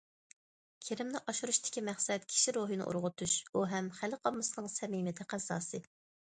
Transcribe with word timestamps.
كىرىمنى 0.87 1.21
ئاشۇرۇشتىكى 1.31 1.83
مەقسەت 1.91 2.25
كىشى 2.33 2.55
روھىنى 2.59 2.87
ئۇرغۇتۇش، 2.89 3.37
ئۇ 3.53 3.65
ھەم 3.77 3.93
خەلق 4.01 4.25
ئاممىسىنىڭ 4.33 4.75
سەمىمىي 4.81 5.19
تەقەززاسى. 5.23 5.87